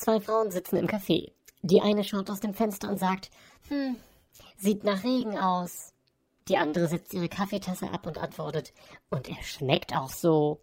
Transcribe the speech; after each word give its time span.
Zwei 0.00 0.18
Frauen 0.18 0.50
sitzen 0.50 0.76
im 0.76 0.86
Café. 0.86 1.30
Die 1.60 1.82
eine 1.82 2.04
schaut 2.04 2.30
aus 2.30 2.40
dem 2.40 2.54
Fenster 2.54 2.88
und 2.88 2.98
sagt, 2.98 3.28
hm, 3.68 3.96
sieht 4.56 4.82
nach 4.82 5.04
Regen 5.04 5.36
aus. 5.36 5.92
Die 6.48 6.56
andere 6.56 6.88
setzt 6.88 7.12
ihre 7.12 7.28
Kaffeetasse 7.28 7.90
ab 7.90 8.06
und 8.06 8.16
antwortet, 8.16 8.72
und 9.10 9.28
er 9.28 9.42
schmeckt 9.42 9.94
auch 9.94 10.08
so. 10.08 10.62